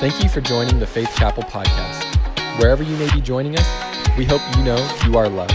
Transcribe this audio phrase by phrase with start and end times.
[0.00, 2.04] Thank you for joining the Faith Chapel podcast.
[2.60, 3.66] Wherever you may be joining us,
[4.16, 5.50] we hope you know you are loved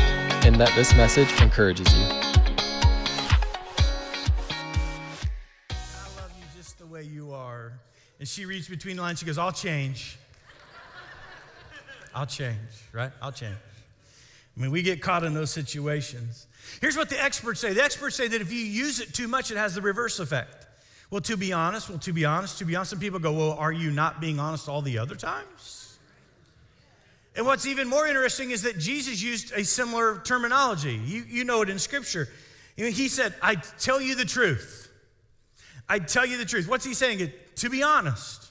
[0.45, 2.03] and that this message encourages you.
[2.03, 2.27] I
[6.17, 7.71] love you just the way you are.
[8.19, 9.19] And she reads between the lines.
[9.19, 10.17] She goes, I'll change.
[12.13, 12.57] I'll change,
[12.91, 13.13] right?
[13.21, 13.55] I'll change.
[13.55, 16.47] I mean, we get caught in those situations.
[16.81, 19.51] Here's what the experts say the experts say that if you use it too much,
[19.51, 20.67] it has the reverse effect.
[21.13, 23.51] Well, to be honest, well, to be honest, to be honest, some people go, Well,
[23.51, 25.99] are you not being honest all the other times?
[27.35, 30.95] And what's even more interesting is that Jesus used a similar terminology.
[30.95, 32.29] You, you know it in Scripture.
[32.75, 34.91] He said, I tell you the truth.
[35.87, 36.67] I tell you the truth.
[36.67, 37.31] What's he saying?
[37.57, 38.49] To be honest.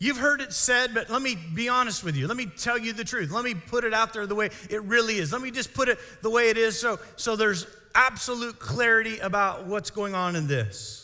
[0.00, 2.26] You've heard it said, but let me be honest with you.
[2.26, 3.30] Let me tell you the truth.
[3.30, 5.30] Let me put it out there the way it really is.
[5.30, 9.66] Let me just put it the way it is so, so there's absolute clarity about
[9.66, 10.97] what's going on in this.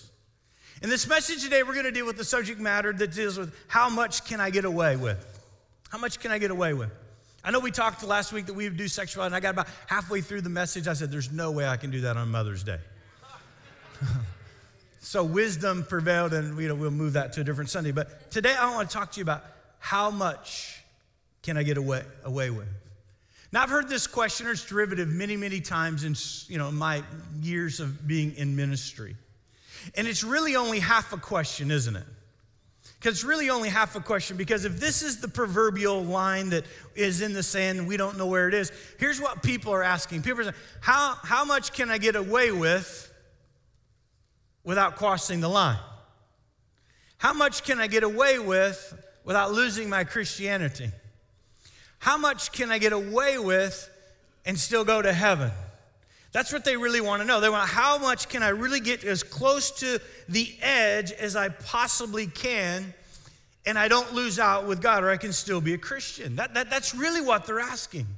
[0.85, 3.59] In this message today, we're going to deal with the subject matter that deals with
[3.69, 5.41] how much can I get away with?
[5.89, 6.91] How much can I get away with?
[7.43, 9.67] I know we talked last week that we would do sexuality, and I got about
[9.87, 10.87] halfway through the message.
[10.87, 12.77] I said, There's no way I can do that on Mother's Day.
[15.01, 17.91] so wisdom prevailed, and you know, we'll move that to a different Sunday.
[17.91, 19.43] But today, I want to talk to you about
[19.79, 20.85] how much
[21.43, 22.69] can I get away, away with?
[23.53, 26.15] Now, I've heard this question or its derivative many, many times in
[26.53, 27.03] you know, my
[27.41, 29.17] years of being in ministry.
[29.95, 32.05] And it's really only half a question, isn't it?
[32.99, 34.37] Because it's really only half a question.
[34.37, 38.17] Because if this is the proverbial line that is in the sand and we don't
[38.17, 40.23] know where it is, here's what people are asking.
[40.23, 43.13] People are saying, How, how much can I get away with
[44.63, 45.79] without crossing the line?
[47.19, 50.91] How much can I get away with without losing my Christianity?
[51.99, 53.91] How much can I get away with
[54.45, 55.51] and still go to heaven?
[56.35, 57.39] That's what they really want to know.
[57.39, 61.49] They want how much can I really get as close to the edge as I
[61.49, 62.93] possibly can
[63.65, 66.35] and I don't lose out with God or I can still be a Christian.
[66.35, 68.09] That, that, that's really what they're asking.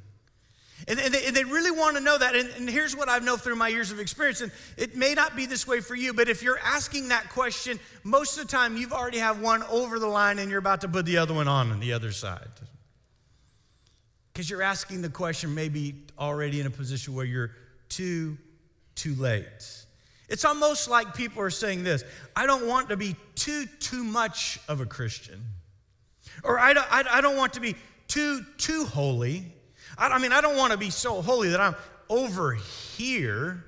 [0.88, 2.34] And, and, they, and they, really want to know that.
[2.34, 4.40] And, and here's what I've known through my years of experience.
[4.40, 7.78] And it may not be this way for you, but if you're asking that question,
[8.02, 10.88] most of the time you've already have one over the line and you're about to
[10.88, 12.48] put the other one on on the other side.
[14.32, 17.50] Because you're asking the question maybe already in a position where you're
[17.88, 18.36] too,
[18.94, 19.84] too late.
[20.28, 22.04] It's almost like people are saying this
[22.34, 25.42] I don't want to be too, too much of a Christian.
[26.42, 27.76] Or I don't, I, I don't want to be
[28.08, 29.44] too, too holy.
[29.96, 31.76] I, I, mean, I don't want to be so holy that I'm
[32.08, 33.64] over here.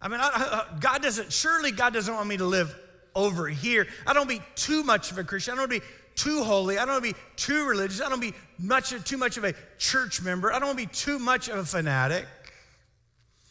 [0.00, 2.74] I mean, I, God doesn't, surely God doesn't want me to live
[3.14, 3.86] over here.
[4.06, 5.52] I don't be too much of a Christian.
[5.52, 6.78] I don't want to be too holy.
[6.78, 8.00] I don't want to be too religious.
[8.00, 10.52] I don't be much, too much of a church member.
[10.52, 12.26] I don't want to be too much of a fanatic.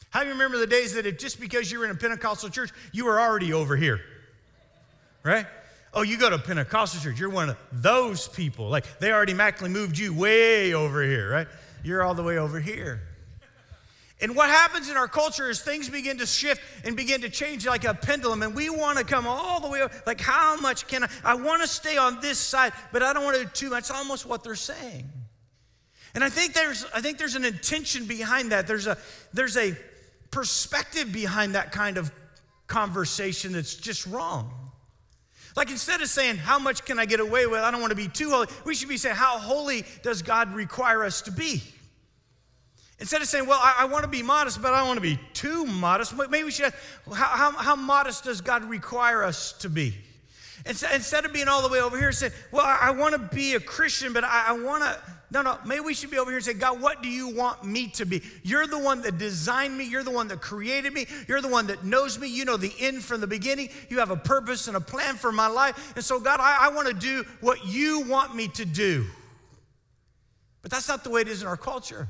[0.10, 2.50] How do you remember the days that if just because you were in a Pentecostal
[2.50, 4.02] church, you were already over here?
[5.24, 5.46] Right?
[5.94, 8.70] Oh, you go to Pentecostal church, you're one of those people.
[8.70, 11.48] Like they already magically moved you way over here, right?
[11.84, 13.02] You're all the way over here.
[14.20, 17.68] And what happens in our culture is things begin to shift and begin to change
[17.68, 19.92] like a pendulum, and we want to come all the way up.
[20.08, 21.10] Like, how much can I?
[21.24, 23.82] I want to stay on this side, but I don't want to do too much.
[23.82, 25.08] It's almost what they're saying.
[26.16, 28.66] And I think there's, I think there's an intention behind that.
[28.66, 28.98] There's a,
[29.34, 29.78] there's a
[30.32, 32.12] perspective behind that kind of
[32.68, 34.52] conversation that's just wrong.
[35.56, 37.62] Like instead of saying, How much can I get away with?
[37.62, 40.54] I don't want to be too holy, we should be saying, How holy does God
[40.54, 41.64] require us to be?
[43.00, 45.02] Instead of saying, Well, I, I want to be modest, but I don't want to
[45.02, 46.76] be too modest, maybe we should ask,
[47.12, 49.96] How, how, how modest does God require us to be?
[50.66, 53.36] Instead of being all the way over here and saying, Well, I, I want to
[53.36, 54.98] be a Christian, but I, I want to
[55.30, 57.66] no, no, maybe we should be over here and say, God, what do you want
[57.66, 58.22] me to be?
[58.44, 59.84] You're the one that designed me.
[59.84, 61.06] You're the one that created me.
[61.28, 62.30] You're the one that knows me.
[62.30, 63.70] You know the end from the beginning.
[63.90, 65.94] You have a purpose and a plan for my life.
[65.96, 69.06] And so, God, I, I want to do what you want me to do.
[70.62, 72.08] But that's not the way it is in our culture.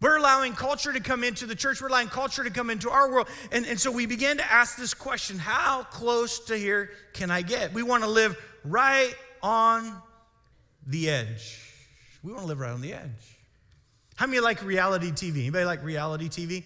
[0.00, 1.82] We're allowing culture to come into the church.
[1.82, 3.28] We're allowing culture to come into our world.
[3.50, 7.42] And, and so we began to ask this question how close to here can I
[7.42, 7.72] get?
[7.72, 9.92] We want to live right on
[10.86, 11.60] the edge.
[12.22, 13.38] We want to live right on the edge.
[14.14, 15.42] How many like reality TV?
[15.42, 16.64] Anybody like reality TV?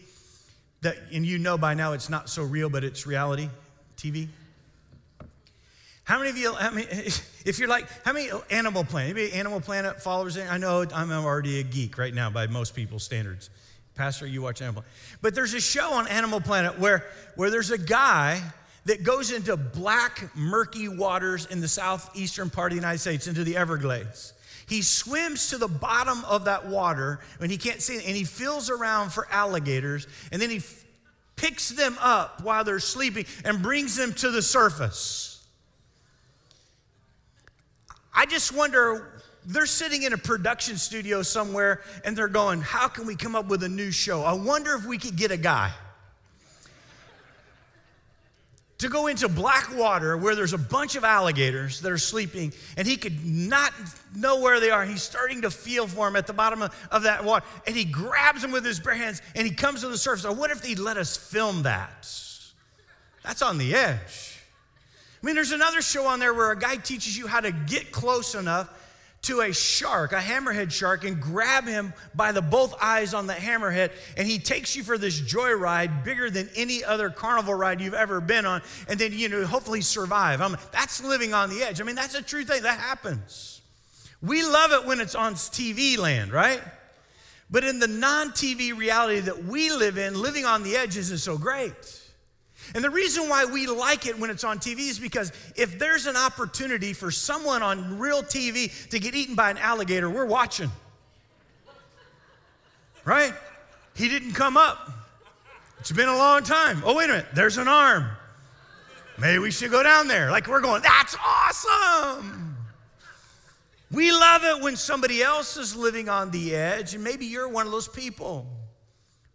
[0.83, 3.49] That, and you know by now it's not so real, but it's reality
[3.97, 4.29] TV.
[6.05, 6.71] How many of you, I
[7.47, 9.15] if you're like, how many Animal Planet?
[9.15, 10.37] maybe Animal Planet followers?
[10.37, 13.51] I know I'm already a geek right now by most people's standards.
[13.95, 15.19] Pastor, you watch Animal Planet.
[15.21, 17.07] But there's a show on Animal Planet where,
[17.37, 18.43] where there's a guy
[18.85, 23.45] that goes into black, murky waters in the southeastern part of the United States, into
[23.45, 24.33] the Everglades.
[24.67, 28.25] He swims to the bottom of that water when he can't see it, and he
[28.25, 30.85] feels around for alligators, and then he f-
[31.37, 35.32] picks them up while they're sleeping and brings them to the surface.
[38.15, 43.07] I just wonder they're sitting in a production studio somewhere and they're going, How can
[43.07, 44.23] we come up with a new show?
[44.23, 45.73] I wonder if we could get a guy
[48.83, 52.87] to go into black water where there's a bunch of alligators that are sleeping and
[52.87, 53.73] he could not
[54.15, 54.85] know where they are.
[54.85, 57.85] He's starting to feel for them at the bottom of, of that water and he
[57.85, 60.25] grabs them with his bare hands and he comes to the surface.
[60.25, 62.09] I wonder if they'd let us film that.
[63.23, 64.32] That's on the edge.
[65.23, 67.93] I mean, there's another show on there where a guy teaches you how to get
[67.93, 68.69] close enough
[69.23, 73.33] to a shark, a hammerhead shark, and grab him by the both eyes on the
[73.33, 73.93] hammerhead.
[74.17, 78.21] And he takes you for this joyride bigger than any other carnival ride you've ever
[78.21, 78.63] been on.
[78.89, 80.41] And then, you know, hopefully survive.
[80.41, 81.81] I mean, that's living on the edge.
[81.81, 82.63] I mean, that's a true thing.
[82.63, 83.61] That happens.
[84.21, 86.61] We love it when it's on TV land, right?
[87.49, 91.19] But in the non TV reality that we live in, living on the edge isn't
[91.19, 92.02] so great.
[92.75, 96.07] And the reason why we like it when it's on TV is because if there's
[96.07, 100.71] an opportunity for someone on real TV to get eaten by an alligator, we're watching.
[103.05, 103.35] Right?
[103.95, 104.91] He didn't come up.
[105.81, 106.83] It's been a long time.
[106.87, 108.07] Oh, wait a minute, there's an arm.
[109.19, 110.31] Maybe we should go down there.
[110.31, 112.57] Like we're going, that's awesome.
[113.91, 117.67] We love it when somebody else is living on the edge, and maybe you're one
[117.67, 118.47] of those people.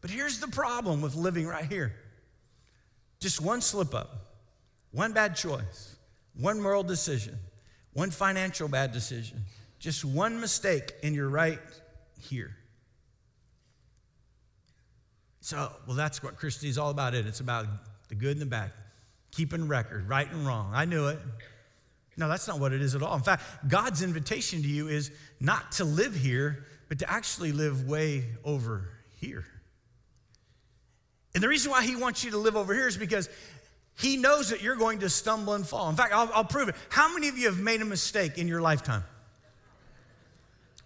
[0.02, 1.94] But here's the problem with living right here
[3.20, 4.36] just one slip up,
[4.92, 5.96] one bad choice,
[6.36, 7.38] one moral decision,
[7.94, 9.42] one financial bad decision,
[9.80, 11.60] just one mistake, and you're right
[12.20, 12.56] here.
[15.42, 17.14] So, well, that's what Christianity is all about.
[17.16, 17.26] It.
[17.26, 17.68] It's about
[18.10, 18.72] the good and the bad,
[19.32, 20.72] keeping record, right and wrong.
[20.74, 21.20] I knew it.
[22.18, 23.16] No, that's not what it is at all.
[23.16, 27.88] In fact, God's invitation to you is not to live here, but to actually live
[27.88, 29.46] way over here.
[31.38, 33.30] And the reason why he wants you to live over here is because
[33.94, 35.88] he knows that you're going to stumble and fall.
[35.88, 36.74] In fact, I'll, I'll prove it.
[36.90, 39.04] How many of you have made a mistake in your lifetime?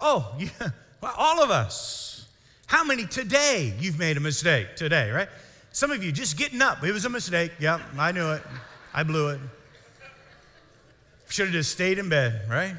[0.02, 2.28] Oh, yeah, well, all of us.
[2.68, 5.30] How many today you've made a mistake today, right?
[5.72, 6.84] Some of you just getting up.
[6.84, 7.54] It was a mistake.
[7.62, 8.42] Yep, I knew it.
[8.94, 9.40] I blew it.
[11.30, 12.76] Should have just stayed in bed, right?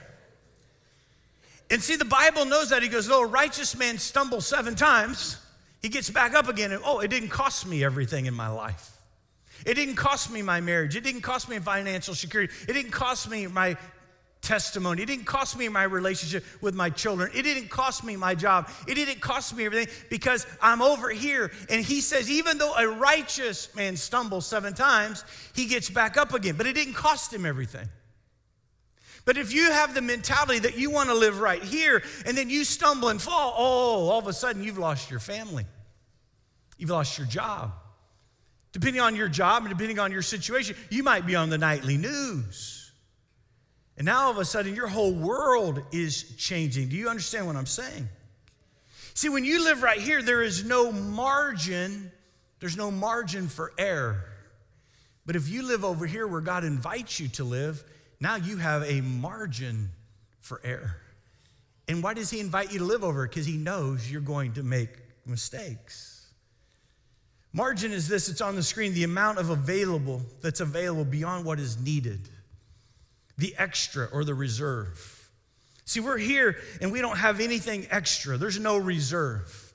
[1.70, 2.82] And see, the Bible knows that.
[2.82, 5.38] He goes, though a righteous man stumbles seven times,
[5.82, 8.96] he gets back up again and, oh, it didn't cost me everything in my life.
[9.66, 10.96] It didn't cost me my marriage.
[10.96, 12.52] It didn't cost me financial security.
[12.68, 13.76] It didn't cost me my
[14.40, 15.02] testimony.
[15.02, 17.30] It didn't cost me my relationship with my children.
[17.34, 18.68] It didn't cost me my job.
[18.88, 21.52] It didn't cost me everything because I'm over here.
[21.70, 25.24] And he says, even though a righteous man stumbles seven times,
[25.54, 26.56] he gets back up again.
[26.56, 27.88] But it didn't cost him everything.
[29.24, 32.50] But if you have the mentality that you want to live right here and then
[32.50, 35.64] you stumble and fall, oh, all of a sudden you've lost your family.
[36.76, 37.72] You've lost your job.
[38.72, 41.96] Depending on your job and depending on your situation, you might be on the nightly
[41.96, 42.90] news.
[43.96, 46.88] And now all of a sudden your whole world is changing.
[46.88, 48.08] Do you understand what I'm saying?
[49.14, 52.10] See, when you live right here, there is no margin,
[52.60, 54.24] there's no margin for error.
[55.26, 57.84] But if you live over here where God invites you to live,
[58.22, 59.90] now you have a margin
[60.40, 60.96] for error.
[61.88, 63.26] And why does he invite you to live over?
[63.26, 64.90] Because he knows you're going to make
[65.26, 66.28] mistakes.
[67.52, 71.58] Margin is this, it's on the screen, the amount of available that's available beyond what
[71.58, 72.28] is needed,
[73.38, 75.28] the extra or the reserve.
[75.84, 79.74] See, we're here and we don't have anything extra, there's no reserve.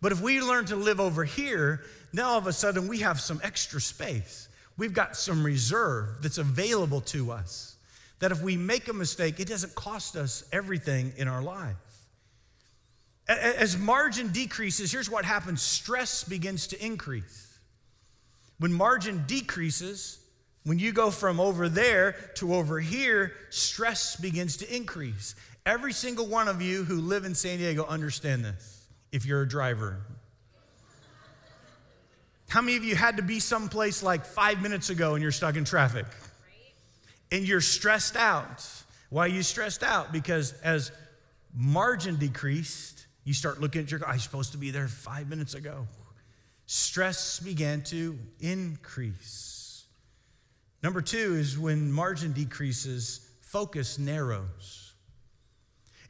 [0.00, 1.82] But if we learn to live over here,
[2.14, 4.48] now all of a sudden we have some extra space.
[4.78, 7.73] We've got some reserve that's available to us
[8.20, 11.76] that if we make a mistake, it doesn't cost us everything in our life.
[13.26, 17.58] As margin decreases, here's what happens stress begins to increase.
[18.58, 20.18] When margin decreases,
[20.64, 25.34] when you go from over there to over here, stress begins to increase.
[25.66, 29.48] Every single one of you who live in San Diego understand this if you're a
[29.48, 29.98] driver.
[32.48, 35.56] How many of you had to be someplace like five minutes ago and you're stuck
[35.56, 36.06] in traffic?
[37.34, 38.64] And you're stressed out.
[39.10, 40.12] Why are you stressed out?
[40.12, 40.92] Because as
[41.52, 44.06] margin decreased, you start looking at your.
[44.06, 45.88] I was supposed to be there five minutes ago.
[46.66, 49.84] Stress began to increase.
[50.82, 54.92] Number two is when margin decreases, focus narrows.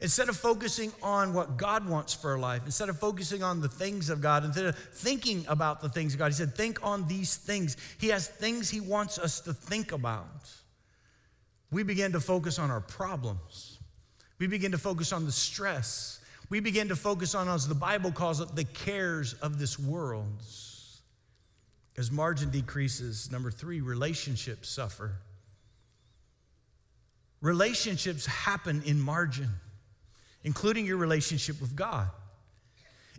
[0.01, 3.69] Instead of focusing on what God wants for our life, instead of focusing on the
[3.69, 7.07] things of God, instead of thinking about the things of God, He said, Think on
[7.07, 7.77] these things.
[7.97, 10.51] He has things He wants us to think about
[11.71, 13.79] we begin to focus on our problems.
[14.39, 16.19] We begin to focus on the stress.
[16.49, 20.43] We begin to focus on, as the Bible calls it, the cares of this world.
[21.97, 25.13] As margin decreases, number three, relationships suffer.
[27.41, 29.49] Relationships happen in margin,
[30.43, 32.09] including your relationship with God.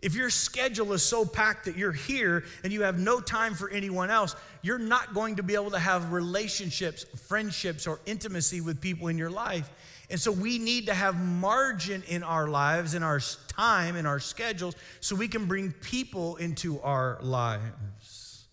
[0.02, 3.70] If your schedule is so packed that you're here and you have no time for
[3.70, 8.80] anyone else, you're not going to be able to have relationships, friendships, or intimacy with
[8.80, 9.70] people in your life.
[10.10, 14.20] And so we need to have margin in our lives, in our time, in our
[14.20, 18.46] schedules, so we can bring people into our lives.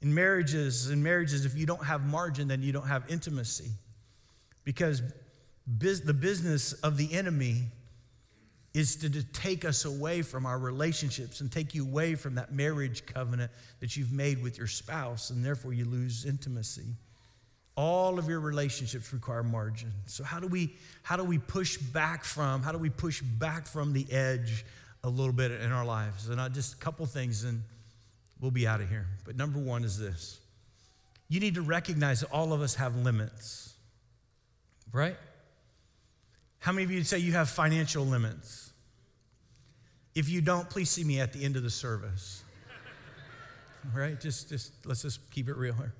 [0.00, 3.70] In marriages, in marriages, if you don't have margin, then you don't have intimacy.
[4.62, 5.02] Because
[5.78, 7.64] biz- the business of the enemy
[8.78, 12.52] is to, to take us away from our relationships and take you away from that
[12.52, 16.94] marriage covenant that you've made with your spouse, and therefore you lose intimacy.
[17.74, 19.92] All of your relationships require margin.
[20.06, 23.66] So how do we how do we push back from how do we push back
[23.66, 24.64] from the edge
[25.02, 26.28] a little bit in our lives?
[26.28, 27.62] And I just a couple things and
[28.40, 29.06] we'll be out of here.
[29.24, 30.38] But number 1 is this.
[31.28, 33.74] You need to recognize that all of us have limits.
[34.92, 35.16] Right?
[36.60, 38.67] How many of you say you have financial limits?
[40.14, 42.42] If you don't, please see me at the end of the service.
[43.94, 45.94] All right, Just just let's just keep it real here.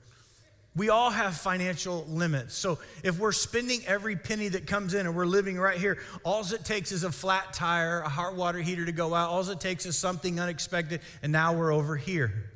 [0.77, 2.55] We all have financial limits.
[2.55, 6.41] So if we're spending every penny that comes in and we're living right here, all
[6.53, 9.31] it takes is a flat tire, a hot water heater to go out.
[9.31, 12.51] All it takes is something unexpected, and now we're over here.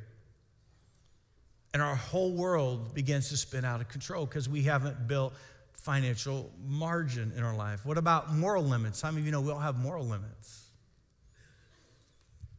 [1.72, 5.32] And our whole world begins to spin out of control because we haven't built
[5.72, 7.84] financial margin in our life.
[7.84, 9.00] What about moral limits?
[9.00, 10.61] How many of you know we all have moral limits?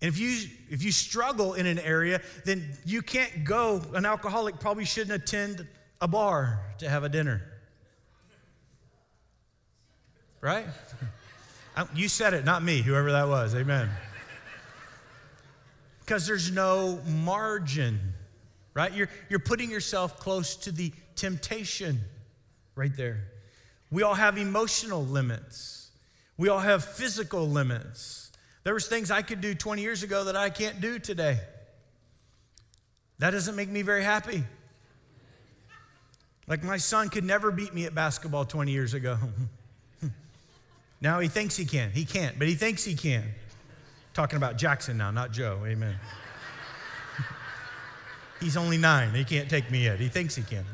[0.03, 3.81] And if you if you struggle in an area, then you can't go.
[3.93, 5.65] An alcoholic probably shouldn't attend
[6.01, 7.41] a bar to have a dinner.
[10.41, 10.65] Right?
[11.95, 13.55] You said it, not me, whoever that was.
[13.55, 13.89] Amen.
[16.01, 17.99] Because there's no margin,
[18.75, 18.93] right?
[18.93, 21.99] You're, you're putting yourself close to the temptation
[22.75, 23.23] right there.
[23.89, 25.89] We all have emotional limits.
[26.37, 28.23] We all have physical limits.
[28.63, 31.39] There was things I could do 20 years ago that I can't do today.
[33.19, 34.43] That doesn't make me very happy.
[36.47, 39.17] Like my son could never beat me at basketball 20 years ago.
[41.01, 41.91] now he thinks he can.
[41.91, 43.23] He can't, but he thinks he can.
[44.13, 45.61] Talking about Jackson now, not Joe.
[45.65, 45.95] Amen.
[48.39, 49.13] He's only nine.
[49.13, 49.99] He can't take me yet.
[49.99, 50.65] He thinks he can.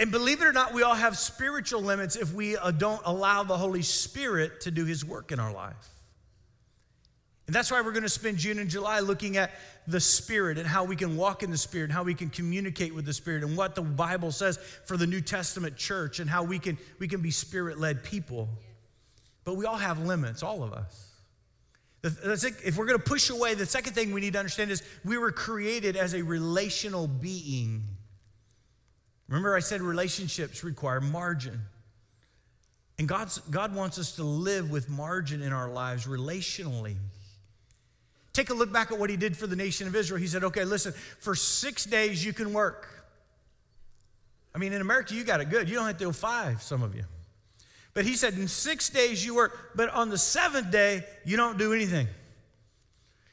[0.00, 3.42] And believe it or not, we all have spiritual limits if we uh, don't allow
[3.42, 5.90] the Holy Spirit to do his work in our life.
[7.46, 9.50] And that's why we're going to spend June and July looking at
[9.86, 12.94] the Spirit and how we can walk in the Spirit, and how we can communicate
[12.94, 16.44] with the Spirit, and what the Bible says for the New Testament church, and how
[16.44, 18.48] we can, we can be Spirit led people.
[19.44, 21.08] But we all have limits, all of us.
[22.02, 25.18] If we're going to push away, the second thing we need to understand is we
[25.18, 27.82] were created as a relational being.
[29.30, 31.60] Remember, I said relationships require margin.
[32.98, 36.96] And God's, God wants us to live with margin in our lives relationally.
[38.32, 40.20] Take a look back at what he did for the nation of Israel.
[40.20, 42.88] He said, okay, listen, for six days you can work.
[44.52, 45.68] I mean, in America, you got it good.
[45.68, 47.04] You don't have to do five, some of you.
[47.94, 51.56] But he said, in six days you work, but on the seventh day, you don't
[51.56, 52.08] do anything.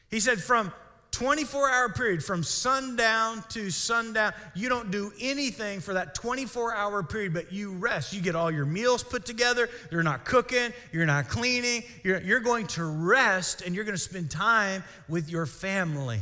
[0.10, 0.72] He said, from
[1.18, 4.32] 24 hour period from sundown to sundown.
[4.54, 8.14] You don't do anything for that 24 hour period, but you rest.
[8.14, 9.68] You get all your meals put together.
[9.92, 11.82] You're not cooking, you're not cleaning.
[12.04, 16.20] You're, you're going to rest and you're going to spend time with your family.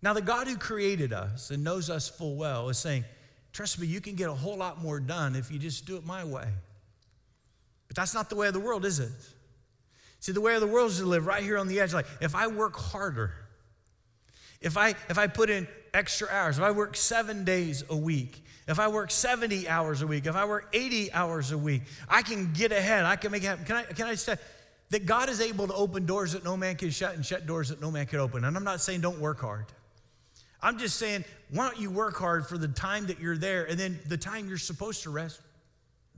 [0.00, 3.04] Now, the God who created us and knows us full well is saying,
[3.52, 6.06] Trust me, you can get a whole lot more done if you just do it
[6.06, 6.46] my way.
[7.88, 9.10] But that's not the way of the world, is it?
[10.24, 11.92] See, the way of the world is to live right here on the edge.
[11.92, 13.34] Like, if I work harder,
[14.62, 18.42] if I if I put in extra hours, if I work seven days a week,
[18.66, 22.22] if I work 70 hours a week, if I work 80 hours a week, I
[22.22, 23.04] can get ahead.
[23.04, 23.66] I can make it happen.
[23.66, 24.36] Can I can I say
[24.88, 27.68] that God is able to open doors that no man can shut and shut doors
[27.68, 28.46] that no man can open?
[28.46, 29.66] And I'm not saying don't work hard.
[30.62, 33.78] I'm just saying, why don't you work hard for the time that you're there and
[33.78, 35.42] then the time you're supposed to rest,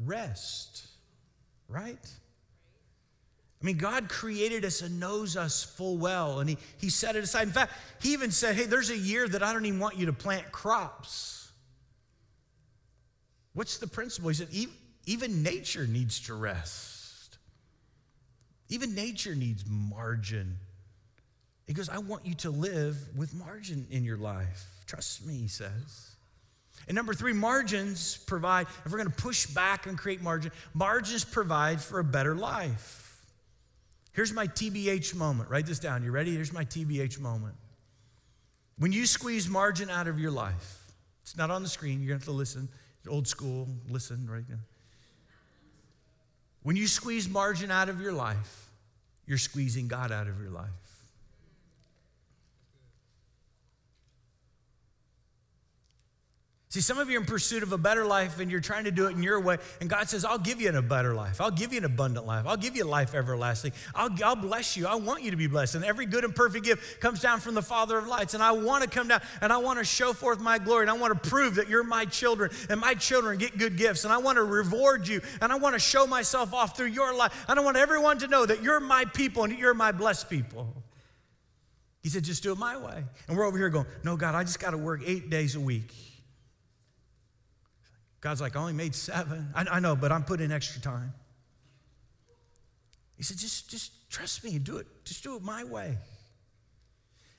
[0.04, 0.86] rest,
[1.68, 1.98] right?
[3.60, 7.24] I mean, God created us and knows us full well, and he, he set it
[7.24, 7.48] aside.
[7.48, 7.72] In fact,
[8.02, 10.52] He even said, Hey, there's a year that I don't even want you to plant
[10.52, 11.50] crops.
[13.54, 14.28] What's the principle?
[14.28, 14.48] He said,
[15.06, 17.38] Even nature needs to rest,
[18.68, 20.58] even nature needs margin.
[21.66, 24.66] He goes, I want you to live with margin in your life.
[24.86, 26.14] Trust me, he says.
[26.86, 31.24] And number three, margins provide, if we're going to push back and create margin, margins
[31.24, 33.05] provide for a better life.
[34.16, 35.50] Here's my TBH moment.
[35.50, 36.02] Write this down.
[36.02, 36.34] You ready?
[36.34, 37.54] Here's my TBH moment.
[38.78, 40.90] When you squeeze margin out of your life,
[41.22, 42.70] it's not on the screen, you're to have to listen.
[43.06, 44.56] Old school, listen right now.
[46.62, 48.70] When you squeeze margin out of your life,
[49.26, 50.70] you're squeezing God out of your life.
[56.76, 58.90] See, some of you are in pursuit of a better life and you're trying to
[58.90, 59.56] do it in your way.
[59.80, 61.40] And God says, I'll give you a better life.
[61.40, 62.44] I'll give you an abundant life.
[62.46, 63.72] I'll give you life everlasting.
[63.94, 64.86] I'll, I'll bless you.
[64.86, 65.76] I want you to be blessed.
[65.76, 68.34] And every good and perfect gift comes down from the Father of lights.
[68.34, 70.82] And I want to come down and I want to show forth my glory.
[70.82, 74.04] And I want to prove that you're my children and my children get good gifts.
[74.04, 75.22] And I want to reward you.
[75.40, 77.46] And I want to show myself off through your life.
[77.48, 80.74] And I want everyone to know that you're my people and you're my blessed people.
[82.02, 83.02] He said, just do it my way.
[83.28, 85.60] And we're over here going, no, God, I just got to work eight days a
[85.60, 85.94] week.
[88.20, 89.50] God's like, I only made seven.
[89.54, 91.12] I, I know, but I'm putting in extra time.
[93.16, 94.86] He said, just, just trust me and do it.
[95.04, 95.96] Just do it my way.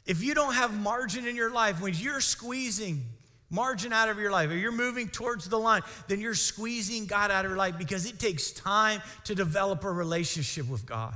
[0.06, 3.04] If you don't have margin in your life, when you're squeezing
[3.50, 7.32] margin out of your life, or you're moving towards the line, then you're squeezing God
[7.32, 11.16] out of your life because it takes time to develop a relationship with God.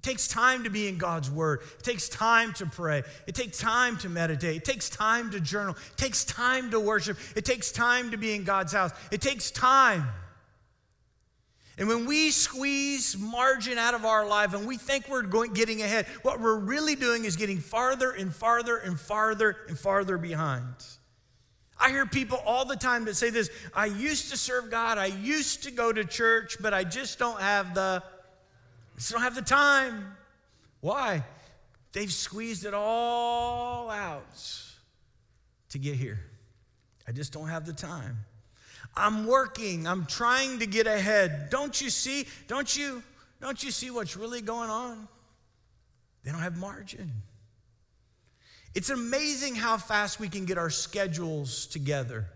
[0.00, 1.60] It takes time to be in God's Word.
[1.78, 3.02] It takes time to pray.
[3.26, 4.56] It takes time to meditate.
[4.56, 5.76] It takes time to journal.
[5.92, 7.18] It takes time to worship.
[7.36, 8.92] It takes time to be in God's house.
[9.10, 10.08] It takes time.
[11.76, 15.82] And when we squeeze margin out of our life and we think we're going, getting
[15.82, 20.64] ahead, what we're really doing is getting farther and farther and farther and farther behind.
[21.78, 25.06] I hear people all the time that say this I used to serve God, I
[25.06, 28.02] used to go to church, but I just don't have the
[29.00, 30.14] just don't have the time.
[30.82, 31.24] Why?
[31.92, 34.38] They've squeezed it all out
[35.70, 36.20] to get here.
[37.08, 38.18] I just don't have the time.
[38.94, 39.86] I'm working.
[39.86, 41.48] I'm trying to get ahead.
[41.48, 42.26] Don't you see?
[42.46, 43.02] Don't you
[43.40, 45.08] don't you see what's really going on?
[46.22, 47.10] They don't have margin.
[48.74, 52.26] It's amazing how fast we can get our schedules together.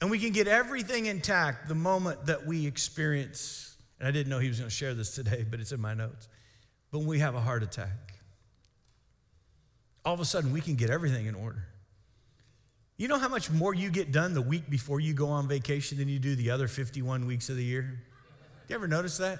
[0.00, 3.71] And we can get everything intact the moment that we experience
[4.02, 5.94] and I didn't know he was going to share this today, but it's in my
[5.94, 6.26] notes.
[6.90, 8.14] But when we have a heart attack,
[10.04, 11.64] all of a sudden we can get everything in order.
[12.96, 15.98] You know how much more you get done the week before you go on vacation
[15.98, 18.02] than you do the other 51 weeks of the year?
[18.68, 19.38] You ever notice that?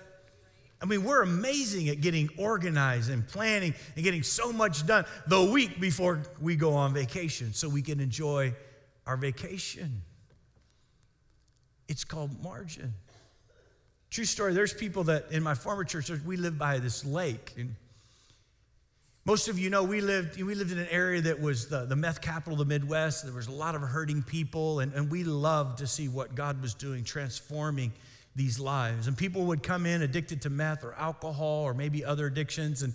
[0.80, 5.42] I mean, we're amazing at getting organized and planning and getting so much done the
[5.42, 8.54] week before we go on vacation so we can enjoy
[9.08, 10.02] our vacation.
[11.88, 12.94] It's called margin.
[14.12, 17.54] True story, there's people that in my former church, we lived by this lake.
[17.56, 17.74] And
[19.24, 21.96] most of you know we lived, we lived in an area that was the, the
[21.96, 23.24] meth capital of the Midwest.
[23.24, 26.60] There was a lot of hurting people, and, and we loved to see what God
[26.60, 27.90] was doing, transforming
[28.36, 29.06] these lives.
[29.06, 32.92] And people would come in addicted to meth or alcohol or maybe other addictions, and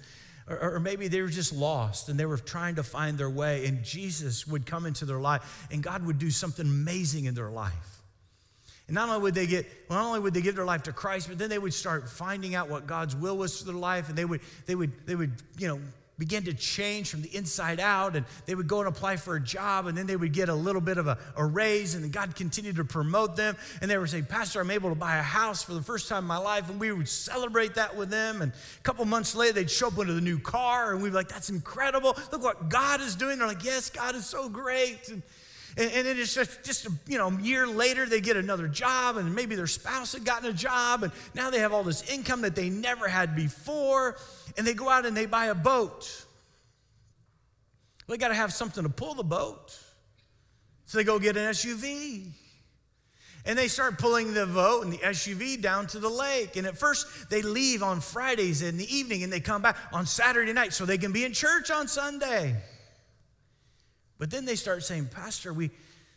[0.47, 3.65] or, or, maybe they were just lost and they were trying to find their way,
[3.65, 7.49] and Jesus would come into their life, and God would do something amazing in their
[7.49, 7.96] life.
[8.87, 11.27] And not only would they get, not only would they give their life to Christ,
[11.27, 14.17] but then they would start finding out what God's will was for their life, and
[14.17, 15.79] they would, they would, they would, you know,
[16.17, 19.39] begin to change from the inside out, and they would go and apply for a
[19.39, 22.33] job, and then they would get a little bit of a, a raise, and God
[22.35, 25.61] continued to promote them, and they would say, Pastor, I'm able to buy a house
[25.61, 28.51] for the first time in my life, and we would celebrate that with them, and
[28.51, 31.29] a couple months later, they'd show up with a new car, and we'd be like,
[31.29, 33.37] that's incredible, look what God is doing.
[33.37, 35.09] They're like, yes, God is so great.
[35.09, 35.21] And,
[35.77, 38.67] and, and then it's just, just a, you know, a year later, they get another
[38.67, 42.09] job, and maybe their spouse had gotten a job, and now they have all this
[42.09, 44.17] income that they never had before,
[44.57, 46.25] and they go out and they buy a boat.
[48.07, 49.77] They got to have something to pull the boat.
[50.85, 52.31] So they go get an SUV.
[53.45, 56.57] And they start pulling the boat and the SUV down to the lake.
[56.57, 60.05] And at first, they leave on Fridays in the evening and they come back on
[60.05, 62.55] Saturday night so they can be in church on Sunday.
[64.17, 65.69] But then they start saying, Pastor, we,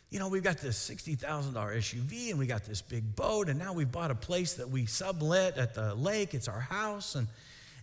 [0.09, 3.73] you know, we've got this $60,000 SUV and we got this big boat, and now
[3.73, 6.33] we've bought a place that we sublet at the lake.
[6.33, 7.27] It's our house, and,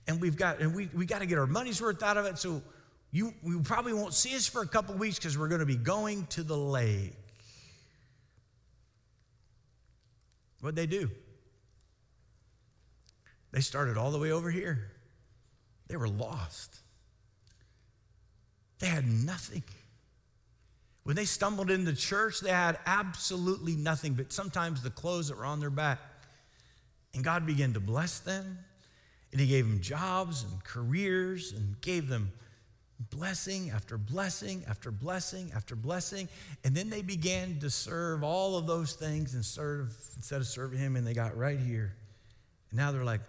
[0.07, 2.38] and we've got, and we, we got to get our money's worth out of it.
[2.38, 2.62] So
[3.12, 5.76] you, you probably won't see us for a couple weeks because we're going to be
[5.76, 7.14] going to the lake.
[10.61, 11.11] What'd they do?
[13.52, 14.90] They started all the way over here.
[15.87, 16.76] They were lost.
[18.78, 19.62] They had nothing.
[21.09, 25.47] When they stumbled into church, they had absolutely nothing but sometimes the clothes that were
[25.47, 26.01] on their back.
[27.14, 28.59] And God began to bless them,
[29.33, 32.31] and He gave them jobs and careers and gave them
[33.09, 36.29] blessing after blessing after blessing after blessing.
[36.62, 40.79] And then they began to serve all of those things and serve, instead of serving
[40.79, 41.94] Him, and they got right here.
[42.71, 43.23] And now they're like,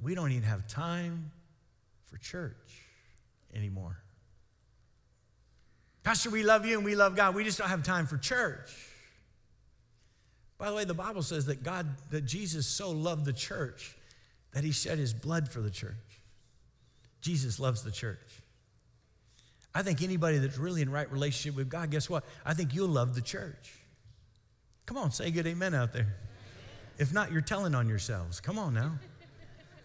[0.00, 1.30] we don't even have time
[2.06, 2.80] for church
[3.54, 3.98] anymore.
[6.06, 7.34] Pastor, we love you and we love God.
[7.34, 8.70] We just don't have time for church.
[10.56, 13.96] By the way, the Bible says that God, that Jesus so loved the church
[14.52, 16.20] that he shed his blood for the church.
[17.20, 18.20] Jesus loves the church.
[19.74, 22.22] I think anybody that's really in right relationship with God, guess what?
[22.44, 23.74] I think you'll love the church.
[24.86, 26.14] Come on, say good amen out there.
[27.00, 28.40] If not, you're telling on yourselves.
[28.40, 28.92] Come on now.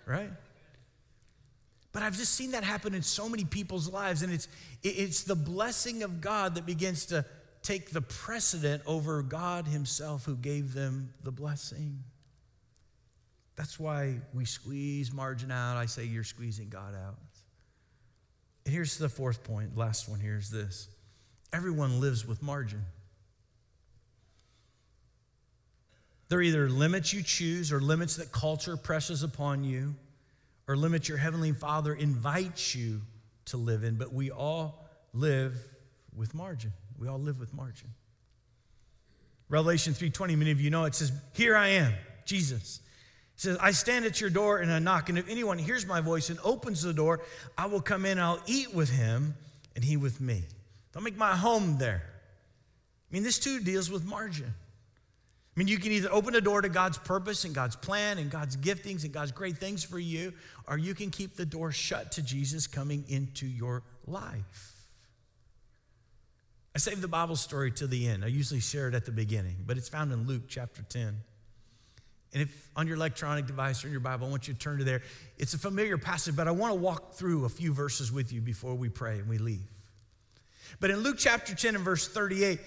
[0.05, 0.29] Right?
[1.93, 4.47] But I've just seen that happen in so many people's lives, and it's,
[4.81, 7.25] it's the blessing of God that begins to
[7.63, 12.03] take the precedent over God Himself who gave them the blessing.
[13.55, 15.77] That's why we squeeze margin out.
[15.77, 17.17] I say you're squeezing God out.
[18.65, 20.87] And here's the fourth point, last one here is this
[21.53, 22.81] everyone lives with margin.
[26.29, 29.95] There are either limits you choose or limits that culture presses upon you
[30.71, 33.01] or limits your heavenly Father invites you
[33.43, 35.53] to live in, but we all live
[36.15, 36.71] with margin.
[36.97, 37.89] We all live with margin.
[39.49, 42.79] Revelation 3:20, many of you know it says, "Here I am, Jesus."
[43.35, 45.99] He says, I stand at your door and I knock, and if anyone hears my
[45.99, 47.21] voice and opens the door,
[47.57, 49.35] I will come in, I'll eat with him,
[49.75, 50.45] and he with me.
[50.95, 52.03] I'll make my home there.
[53.09, 54.53] I mean, this too deals with margin.
[55.61, 58.57] Mean, you can either open the door to God's purpose and God's plan and God's
[58.57, 60.33] giftings and God's great things for you,
[60.67, 64.87] or you can keep the door shut to Jesus coming into your life.
[66.73, 68.25] I save the Bible story to the end.
[68.25, 71.15] I usually share it at the beginning, but it's found in Luke chapter 10.
[72.33, 74.79] And if on your electronic device or in your Bible, I want you to turn
[74.79, 75.03] to there.
[75.37, 78.41] It's a familiar passage, but I want to walk through a few verses with you
[78.41, 79.69] before we pray and we leave.
[80.79, 82.59] But in Luke chapter 10 and verse 38,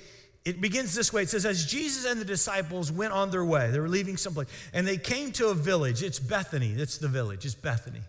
[0.44, 1.22] it begins this way.
[1.22, 4.48] It says as jesus and the disciples went on their way they were leaving someplace
[4.72, 6.02] and they came to a village.
[6.02, 6.72] It's bethany.
[6.72, 7.44] That's the village.
[7.44, 8.00] It's bethany.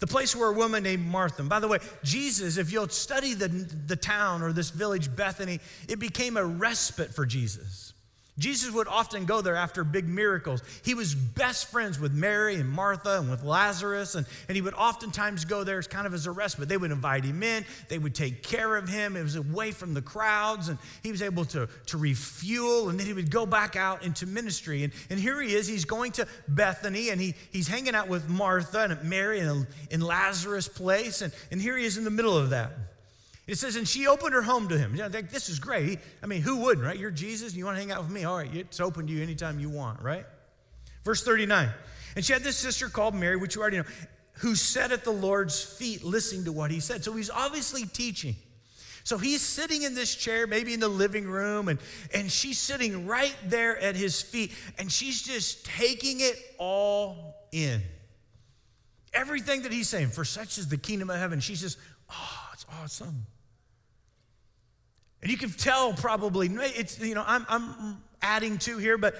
[0.00, 3.48] The place where a woman named martha by the way jesus if you'll study the,
[3.48, 7.93] the town or this village bethany it became a respite for jesus
[8.36, 10.60] Jesus would often go there after big miracles.
[10.84, 14.74] He was best friends with Mary and Martha and with Lazarus, and, and he would
[14.74, 17.64] oftentimes go there as kind of as a rest, but They would invite him in,
[17.88, 19.16] they would take care of him.
[19.16, 23.06] It was away from the crowds, and he was able to, to refuel, and then
[23.06, 24.82] he would go back out into ministry.
[24.82, 28.28] And, and here he is, he's going to Bethany, and he, he's hanging out with
[28.28, 32.36] Martha and Mary in, in Lazarus' place, and, and here he is in the middle
[32.36, 32.72] of that.
[33.46, 34.94] It says, and she opened her home to him.
[34.94, 35.98] You know, this is great.
[36.22, 36.98] I mean, who wouldn't, right?
[36.98, 38.24] You're Jesus and you want to hang out with me.
[38.24, 40.24] All right, it's open to you anytime you want, right?
[41.04, 41.68] Verse 39.
[42.16, 43.84] And she had this sister called Mary, which you already know,
[44.38, 47.04] who sat at the Lord's feet listening to what he said.
[47.04, 48.34] So he's obviously teaching.
[49.04, 51.78] So he's sitting in this chair, maybe in the living room, and,
[52.14, 57.82] and she's sitting right there at his feet, and she's just taking it all in.
[59.12, 61.38] Everything that he's saying, for such is the kingdom of heaven.
[61.38, 61.76] She's just,
[62.10, 63.26] oh, it's awesome.
[65.20, 69.16] And you can tell probably, it's, you know, I'm, I'm adding to here, but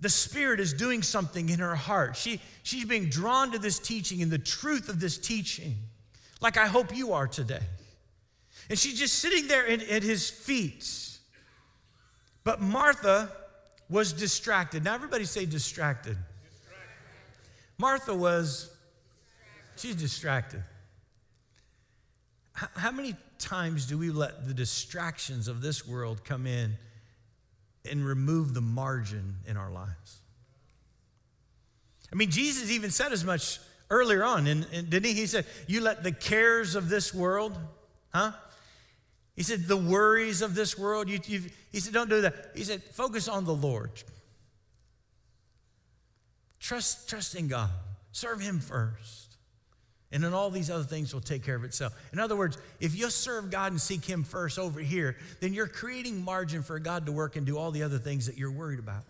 [0.00, 2.16] the Spirit is doing something in her heart.
[2.16, 5.74] She, she's being drawn to this teaching and the truth of this teaching,
[6.40, 7.62] like I hope you are today.
[8.70, 10.88] And she's just sitting there at, at his feet.
[12.42, 13.30] But Martha
[13.90, 14.82] was distracted.
[14.82, 16.16] Now, everybody say distracted.
[16.50, 16.86] distracted.
[17.78, 18.70] Martha was,
[19.76, 20.62] she's distracted.
[22.56, 26.78] How many times do we let the distractions of this world come in
[27.88, 30.20] and remove the margin in our lives?
[32.10, 35.12] I mean, Jesus even said as much earlier on, and, didn't he?
[35.12, 37.58] He said, You let the cares of this world,
[38.10, 38.32] huh?
[39.34, 41.20] He said, The worries of this world, you,
[41.72, 42.52] he said, Don't do that.
[42.54, 43.90] He said, Focus on the Lord.
[46.58, 47.70] Trust, trust in God,
[48.12, 49.25] serve Him first.
[50.12, 51.92] And then all these other things will take care of itself.
[52.12, 55.66] In other words, if you serve God and seek Him first over here, then you're
[55.66, 58.78] creating margin for God to work and do all the other things that you're worried
[58.78, 59.04] about.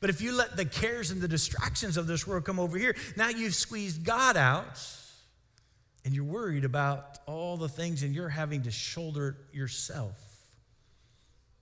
[0.00, 2.96] But if you let the cares and the distractions of this world come over here,
[3.16, 4.84] now you've squeezed God out
[6.04, 10.18] and you're worried about all the things and you're having to shoulder yourself.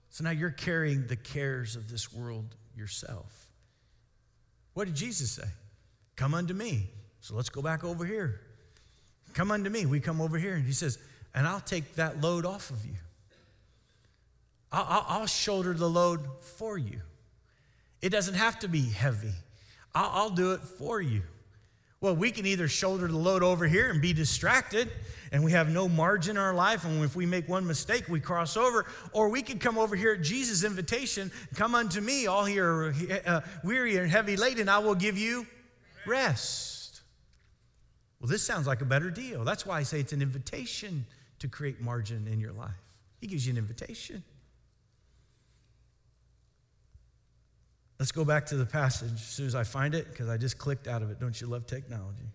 [0.09, 3.47] So now you're carrying the cares of this world yourself.
[4.73, 5.47] What did Jesus say?
[6.15, 6.89] Come unto me.
[7.21, 8.41] So let's go back over here.
[9.33, 9.85] Come unto me.
[9.85, 10.97] We come over here, and he says,
[11.33, 12.95] and I'll take that load off of you.
[14.71, 16.21] I'll, I'll, shoulder the load
[16.57, 17.01] for you.
[18.01, 19.33] It doesn't have to be heavy.
[19.93, 21.21] I'll, I'll do it for you.
[21.99, 24.89] Well, we can either shoulder the load over here and be distracted,
[25.31, 28.19] and we have no margin in our life, and if we make one mistake, we
[28.19, 32.45] cross over, or we can come over here at Jesus' invitation, come unto me, all
[32.45, 32.95] here
[33.27, 35.45] uh, weary and heavy laden, I will give you
[36.07, 36.70] rest.
[38.21, 39.43] Well, this sounds like a better deal.
[39.43, 41.05] That's why I say it's an invitation
[41.39, 42.69] to create margin in your life.
[43.19, 44.23] He gives you an invitation.
[47.97, 50.59] Let's go back to the passage as soon as I find it, because I just
[50.59, 51.19] clicked out of it.
[51.19, 52.25] Don't you love technology?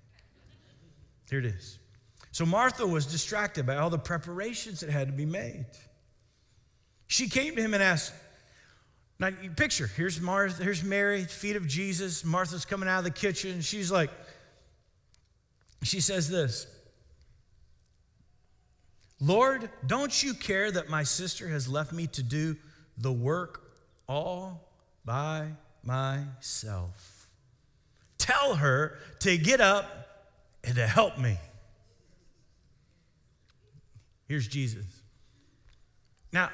[1.31, 1.79] Here it is.
[2.33, 5.66] So Martha was distracted by all the preparations that had to be made.
[7.07, 8.12] She came to him and asked,
[9.18, 12.25] now picture, here's Martha, here's Mary, feet of Jesus.
[12.25, 13.61] Martha's coming out of the kitchen.
[13.61, 14.11] She's like,
[15.82, 16.66] she says this
[19.20, 22.56] Lord, don't you care that my sister has left me to do
[22.98, 23.62] the work
[24.08, 24.68] all
[25.04, 25.48] by
[25.82, 27.28] myself.
[28.18, 30.28] Tell her to get up
[30.64, 31.38] and to help me.
[34.28, 34.84] Here's Jesus.
[36.32, 36.50] Now,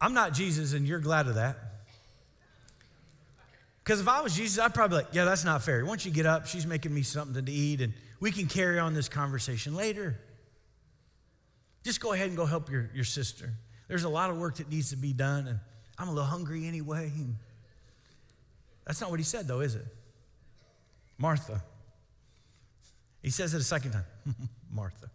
[0.00, 1.56] I'm not Jesus, and you're glad of that.
[3.82, 5.84] Because if I was Jesus, I'd probably like, yeah, that's not fair.
[5.84, 8.94] Once you get up, she's making me something to eat, and we can carry on
[8.94, 10.20] this conversation later.
[11.82, 13.52] Just go ahead and go help your, your sister.
[13.88, 15.58] There's a lot of work that needs to be done, and
[15.98, 17.10] I'm a little hungry anyway.
[18.86, 19.86] That's not what he said, though, is it?
[21.18, 21.62] Martha.
[23.22, 24.04] He says it a second time
[24.70, 25.10] Martha.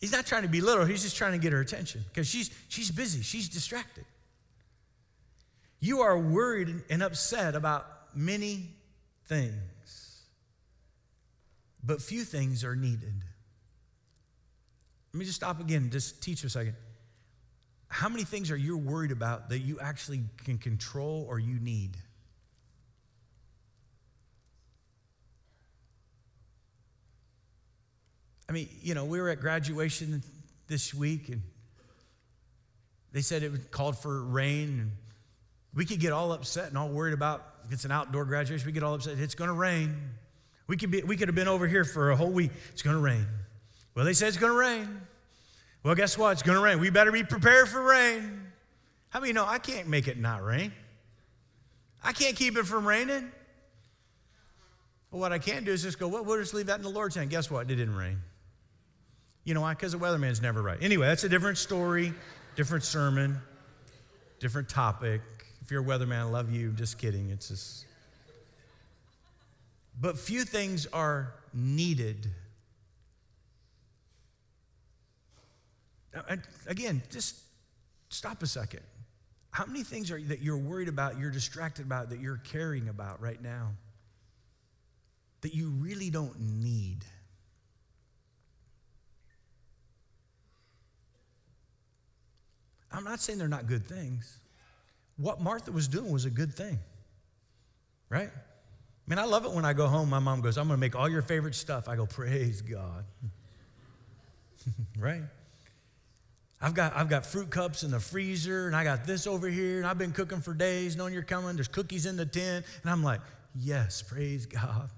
[0.00, 2.50] He's not trying to be little, he's just trying to get her attention because she's,
[2.68, 4.04] she's busy, she's distracted.
[5.86, 8.70] You are worried and upset about many
[9.26, 10.24] things,
[11.80, 13.14] but few things are needed.
[15.14, 16.74] Let me just stop again, just teach a second.
[17.86, 21.96] How many things are you worried about that you actually can control or you need?
[28.48, 30.24] I mean, you know, we were at graduation
[30.66, 31.42] this week and
[33.12, 34.90] they said it called for rain and
[35.76, 38.72] we could get all upset and all worried about if it's an outdoor graduation, we
[38.72, 39.18] get all upset.
[39.18, 39.94] It's going to rain.
[40.66, 42.50] We could, be, we could have been over here for a whole week.
[42.72, 43.26] It's going to rain.
[43.94, 45.02] Well, they said it's going to rain.
[45.84, 46.32] Well, guess what?
[46.32, 46.80] It's going to rain.
[46.80, 48.40] We better be prepared for rain.
[49.10, 50.72] How many know I can't make it not rain?
[52.02, 53.30] I can't keep it from raining.
[55.10, 56.88] But what I can do is just go, well, we'll just leave that in the
[56.88, 57.30] Lord's hand.
[57.30, 57.70] Guess what?
[57.70, 58.18] It didn't rain.
[59.44, 59.74] You know why?
[59.74, 60.78] Because the weatherman's never right.
[60.80, 62.12] Anyway, that's a different story,
[62.56, 63.38] different sermon,
[64.40, 65.20] different topic.
[65.66, 66.70] If you're a weatherman, I love you.
[66.70, 67.30] Just kidding.
[67.30, 67.86] It's just.
[70.00, 72.28] But few things are needed.
[76.68, 77.34] Again, just
[78.10, 78.82] stop a second.
[79.50, 83.20] How many things are that you're worried about, you're distracted about, that you're caring about
[83.20, 83.72] right now
[85.40, 86.98] that you really don't need?
[92.92, 94.38] I'm not saying they're not good things.
[95.16, 96.78] What Martha was doing was a good thing,
[98.08, 98.28] right?
[98.28, 100.10] I mean, I love it when I go home.
[100.10, 101.88] My mom goes, I'm going to make all your favorite stuff.
[101.88, 103.04] I go, Praise God.
[104.98, 105.22] right?
[106.60, 109.78] I've got, I've got fruit cups in the freezer, and I got this over here,
[109.78, 111.54] and I've been cooking for days, knowing you're coming.
[111.54, 112.64] There's cookies in the tin.
[112.82, 113.20] And I'm like,
[113.58, 114.90] Yes, praise God.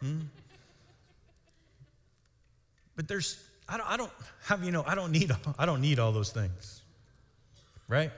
[0.00, 0.20] Hmm?
[2.96, 4.12] But there's, I don't, I don't
[4.46, 6.82] have, you know, I don't need, I don't need all those things
[7.88, 8.12] right?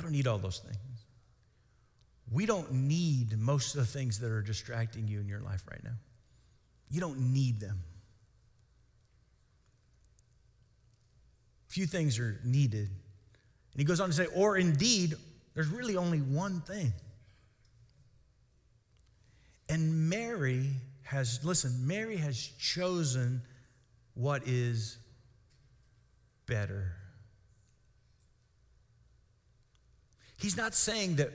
[0.00, 0.78] I don't need all those things.
[2.32, 5.84] We don't need most of the things that are distracting you in your life right
[5.84, 5.98] now.
[6.90, 7.82] You don't need them.
[11.68, 12.88] Few things are needed.
[12.88, 15.16] And he goes on to say, or indeed,
[15.52, 16.94] there's really only one thing.
[19.68, 20.70] And Mary
[21.02, 23.42] has, listen, Mary has chosen
[24.14, 24.96] what is
[26.46, 26.94] better.
[30.40, 31.32] He's not saying that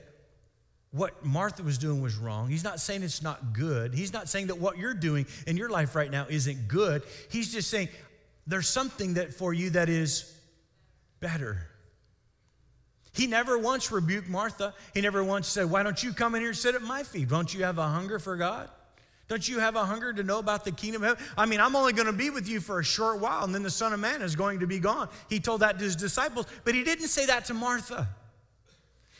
[0.91, 2.49] what Martha was doing was wrong.
[2.49, 3.93] He's not saying it's not good.
[3.93, 7.03] He's not saying that what you're doing in your life right now isn't good.
[7.29, 7.89] He's just saying
[8.47, 10.33] there's something that for you that is
[11.19, 11.67] better.
[13.13, 14.73] He never once rebuked Martha.
[14.93, 17.29] He never once said, Why don't you come in here and sit at my feet?
[17.29, 18.69] Don't you have a hunger for God?
[19.27, 21.25] Don't you have a hunger to know about the kingdom of heaven?
[21.37, 23.63] I mean, I'm only going to be with you for a short while, and then
[23.63, 25.09] the Son of Man is going to be gone.
[25.29, 28.07] He told that to his disciples, but he didn't say that to Martha.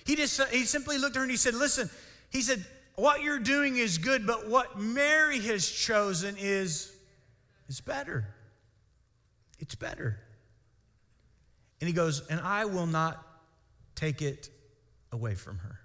[0.05, 1.89] He just he simply looked at her and he said, "Listen."
[2.29, 2.65] He said,
[2.95, 6.95] "What you're doing is good, but what Mary has chosen is
[7.67, 8.25] is better.
[9.59, 10.19] It's better."
[11.81, 13.25] And he goes, "And I will not
[13.95, 14.49] take it
[15.11, 15.79] away from her."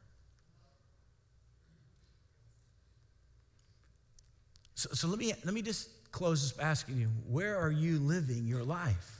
[4.74, 7.98] So, so let me let me just close this by asking you, where are you
[7.98, 9.19] living your life?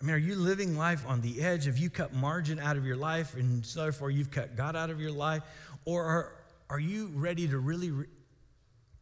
[0.00, 1.64] I mean, are you living life on the edge?
[1.64, 4.90] Have you cut margin out of your life and so therefore you've cut God out
[4.90, 5.42] of your life?
[5.84, 6.36] Or are,
[6.68, 8.06] are you ready to really re-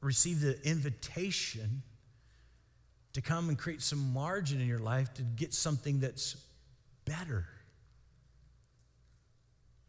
[0.00, 1.83] receive the invitation
[3.14, 6.37] to come and create some margin in your life to get something that's
[7.04, 7.46] better.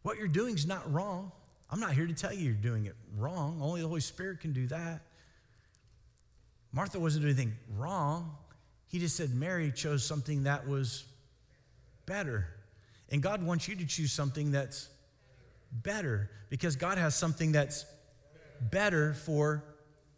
[0.02, 1.32] What you're doing is not wrong.
[1.68, 3.58] I'm not here to tell you you're doing it wrong.
[3.60, 5.02] Only the Holy Spirit can do that.
[6.72, 8.36] Martha wasn't doing anything wrong.
[8.88, 11.04] He just said Mary chose something that was
[12.06, 12.46] better.
[13.10, 14.88] And God wants you to choose something that's
[15.72, 17.84] better because God has something that's
[18.60, 19.64] better for,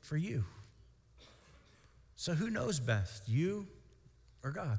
[0.01, 0.45] for you.
[2.17, 3.67] So who knows best, you
[4.43, 4.79] or God?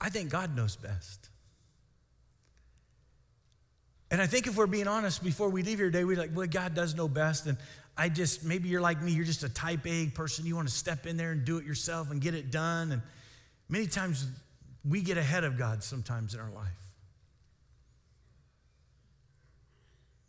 [0.00, 1.30] I think God knows best.
[4.10, 6.46] And I think if we're being honest, before we leave here today, we're like, well,
[6.46, 7.46] God does know best.
[7.46, 7.56] And
[7.98, 10.44] I just, maybe you're like me, you're just a type A person.
[10.44, 12.92] You want to step in there and do it yourself and get it done.
[12.92, 13.02] And
[13.68, 14.26] many times
[14.84, 16.68] we get ahead of God sometimes in our life.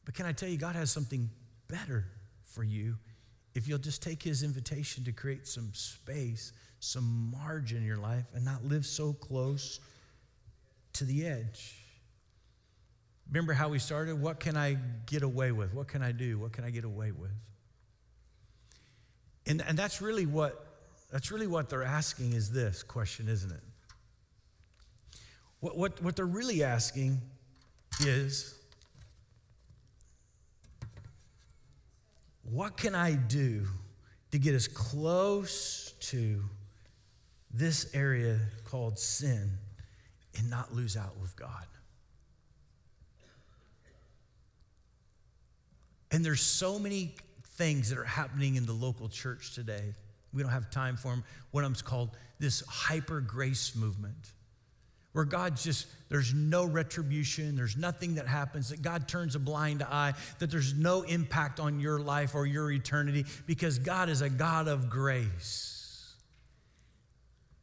[0.05, 1.29] But can I tell you, God has something
[1.67, 2.05] better
[2.45, 2.95] for you
[3.53, 8.23] if you'll just take His invitation to create some space, some margin in your life,
[8.33, 9.81] and not live so close
[10.93, 11.75] to the edge.
[13.29, 14.21] Remember how we started?
[14.21, 15.73] What can I get away with?
[15.73, 16.39] What can I do?
[16.39, 17.31] What can I get away with?
[19.47, 20.67] And, and that's really what
[21.09, 23.63] that's really what they're asking is this question, isn't it?
[25.61, 27.21] What, what, what they're really asking
[28.01, 28.59] is
[32.43, 33.65] what can I do
[34.31, 36.43] to get as close to
[37.53, 39.49] this area called sin
[40.37, 41.65] and not lose out with God?
[46.11, 47.15] And there's so many
[47.57, 49.93] things that are happening in the local church today.
[50.33, 51.23] We don't have time for them.
[51.51, 54.33] What I'm called this hyper grace movement,
[55.13, 59.81] where God just, there's no retribution, there's nothing that happens, that God turns a blind
[59.81, 64.29] eye, that there's no impact on your life or your eternity because God is a
[64.29, 66.13] God of grace.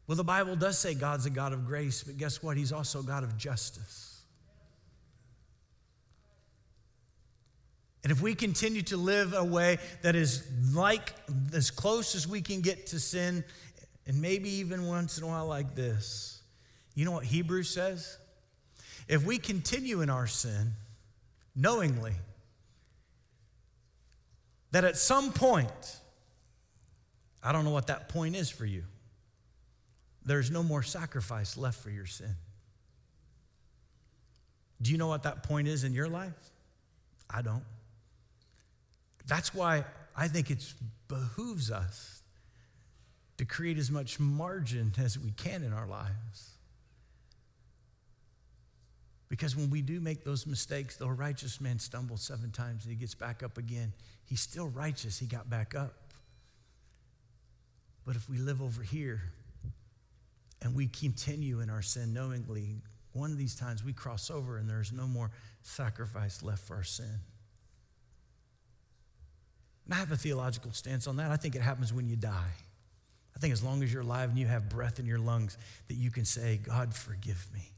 [0.07, 2.57] Well, the Bible does say God's a God of grace, but guess what?
[2.57, 4.14] He's also a God of justice.
[8.05, 11.15] And if we continue to live a way that is like
[11.55, 13.43] as close as we can get to sin,
[14.07, 16.43] and maybe even once in a while like this,
[16.95, 18.19] you know what Hebrews says?
[19.09, 20.73] If we continue in our sin
[21.57, 22.13] knowingly,
[24.73, 26.01] that at some point,
[27.43, 28.85] I don't know what that point is for you,
[30.27, 32.35] there's no more sacrifice left for your sin.
[34.83, 36.33] Do you know what that point is in your life?
[37.31, 37.63] I don't.
[39.27, 39.85] That's why
[40.17, 40.65] I think it
[41.09, 42.23] behooves us
[43.37, 46.51] to create as much margin as we can in our lives.
[49.29, 52.97] Because when we do make those mistakes, the righteous man stumbles seven times and he
[52.97, 53.93] gets back up again.
[54.27, 55.95] He's still righteous, he got back up.
[58.07, 59.23] But if we live over here
[60.63, 62.77] and we continue in our sin knowingly,
[63.13, 65.31] one of these times we cross over and there's no more
[65.63, 67.21] sacrifice left for our sin.
[69.85, 71.31] And I have a theological stance on that.
[71.31, 72.53] I think it happens when you die.
[73.37, 75.95] I think as long as you're alive and you have breath in your lungs, that
[75.95, 77.71] you can say, God, forgive me.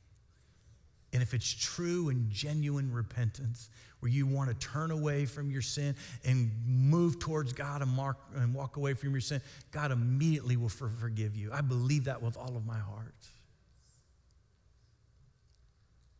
[1.12, 5.62] And if it's true and genuine repentance, where you want to turn away from your
[5.62, 9.40] sin and move towards God and, mark, and walk away from your sin,
[9.70, 11.50] God immediately will forgive you.
[11.52, 13.14] I believe that with all of my heart.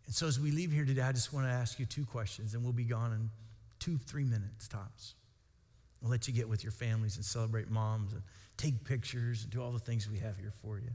[0.07, 2.55] And so as we leave here today, I just want to ask you two questions,
[2.55, 3.31] and we'll be gone in
[3.79, 5.15] two, three minutes tops.
[6.07, 8.23] We'll let you get with your families and celebrate moms and
[8.57, 10.91] take pictures and do all the things we have here for you.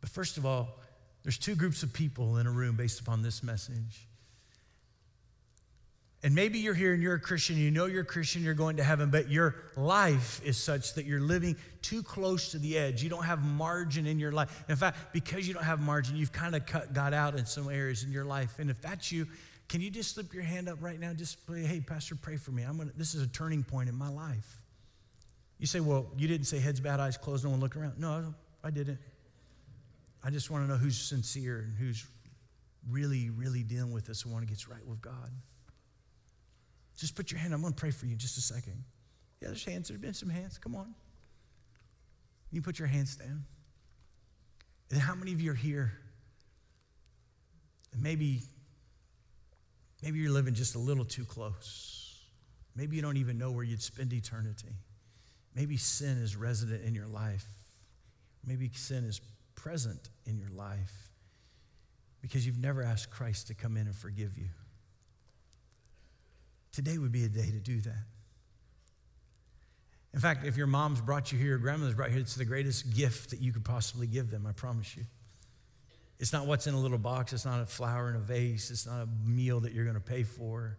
[0.00, 0.78] But first of all,
[1.24, 4.06] there's two groups of people in a room based upon this message.
[6.22, 8.76] And maybe you're here and you're a Christian, you know you're a Christian, you're going
[8.76, 13.02] to heaven, but your life is such that you're living too close to the edge.
[13.02, 14.64] You don't have margin in your life.
[14.68, 17.68] In fact, because you don't have margin, you've kind of cut God out in some
[17.68, 18.60] areas in your life.
[18.60, 19.26] And if that's you,
[19.68, 21.12] can you just slip your hand up right now?
[21.12, 22.62] Just say, hey, Pastor, pray for me.
[22.62, 24.60] I'm gonna, this is a turning point in my life.
[25.58, 27.98] You say, well, you didn't say heads bowed, eyes closed, no one look around.
[27.98, 28.98] No, I didn't.
[30.22, 32.04] I just want to know who's sincere and who's
[32.90, 35.30] really, really dealing with this and want to get right with God.
[36.98, 37.54] Just put your hand.
[37.54, 38.84] I'm going to pray for you in just a second.
[39.40, 39.88] Yeah, there's hands.
[39.88, 40.58] There's been some hands.
[40.58, 40.94] Come on.
[42.50, 43.44] You put your hands down.
[44.90, 45.92] And how many of you are here?
[47.98, 48.40] Maybe
[50.06, 52.20] Maybe you're living just a little too close.
[52.76, 54.68] Maybe you don't even know where you'd spend eternity.
[55.52, 57.44] Maybe sin is resident in your life.
[58.46, 59.20] Maybe sin is
[59.56, 61.10] present in your life
[62.22, 64.46] because you've never asked Christ to come in and forgive you.
[66.70, 68.04] Today would be a day to do that.
[70.14, 72.44] In fact, if your mom's brought you here, your grandmother's brought you here, it's the
[72.44, 75.02] greatest gift that you could possibly give them, I promise you.
[76.18, 78.86] It's not what's in a little box, it's not a flower in a vase, it's
[78.86, 80.78] not a meal that you're going to pay for.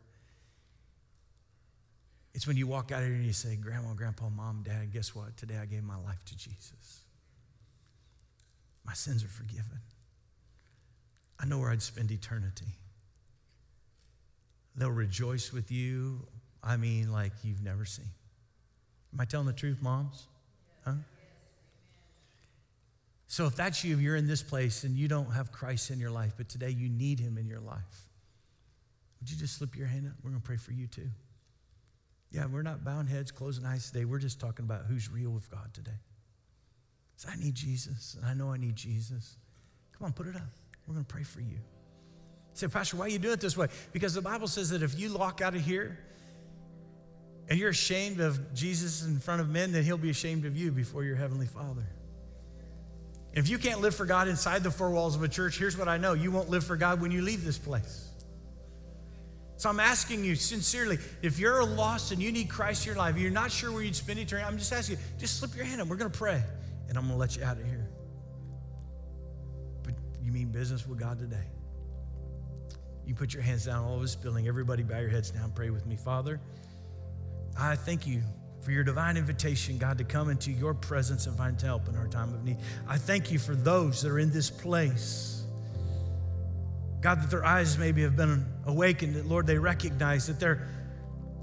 [2.34, 5.38] It's when you walk out here and you say, Grandma, Grandpa, Mom, Dad, guess what?
[5.38, 7.02] Today I gave my life to Jesus.
[8.86, 9.80] My sins are forgiven.
[11.40, 12.66] I know where I'd spend eternity.
[14.76, 16.28] They'll rejoice with you.
[16.64, 18.06] I mean, like you've never seen.
[19.14, 20.28] Am I telling the truth, moms?
[20.86, 20.94] Huh?
[23.28, 26.00] So if that's you, if you're in this place and you don't have Christ in
[26.00, 28.08] your life, but today you need him in your life,
[29.20, 30.14] would you just slip your hand up?
[30.24, 31.10] We're going to pray for you too.
[32.32, 34.06] Yeah, we're not bound heads, closing eyes today.
[34.06, 36.00] We're just talking about who's real with God today.
[37.16, 39.38] So I need Jesus, and I know I need Jesus.
[39.98, 40.44] Come on, put it up.
[40.86, 41.58] We're going to pray for you.
[42.54, 43.68] Say, Pastor, why are you doing it this way?
[43.92, 45.98] Because the Bible says that if you walk out of here
[47.50, 50.72] and you're ashamed of Jesus in front of men, then he'll be ashamed of you
[50.72, 51.86] before your heavenly Father.
[53.38, 55.88] If you can't live for God inside the four walls of a church, here's what
[55.88, 58.10] I know you won't live for God when you leave this place.
[59.58, 63.16] So I'm asking you sincerely, if you're lost and you need Christ in your life,
[63.16, 65.82] you're not sure where you'd spend eternity, I'm just asking you, just slip your hand
[65.82, 65.88] up.
[65.88, 66.42] We're going to pray,
[66.90, 67.88] and I'm going to let you out of here.
[69.84, 71.46] But you mean business with God today?
[73.06, 74.48] You put your hands down all over this building.
[74.48, 75.52] Everybody bow your heads down.
[75.52, 75.96] Pray with me.
[75.96, 76.42] Father,
[77.56, 78.24] I thank you
[78.62, 82.08] for your divine invitation, God, to come into your presence and find help in our
[82.08, 82.58] time of need.
[82.88, 85.38] I thank you for those that are in this place
[87.02, 90.68] God, that their eyes maybe have been awakened, that Lord, they recognize that they're,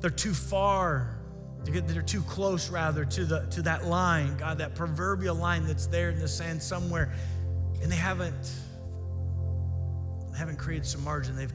[0.01, 1.17] they're too far,
[1.65, 6.11] they're too close rather to, the, to that line, God, that proverbial line that's there
[6.11, 7.12] in the sand somewhere,
[7.83, 8.53] and they haven't,
[10.33, 11.37] they haven't created some margin.
[11.37, 11.55] They've